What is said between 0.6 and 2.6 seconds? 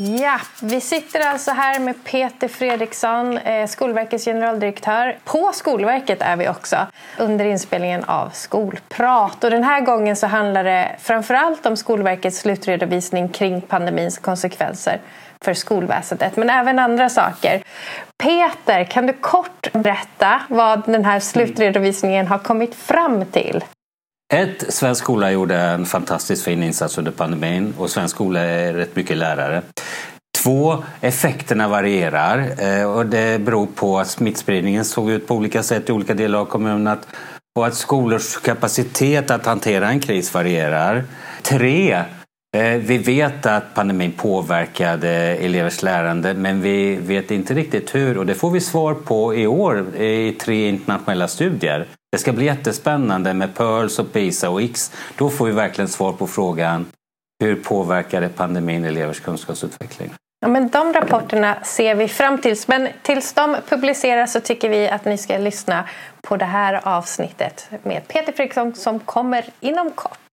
vi sitter alltså här med Peter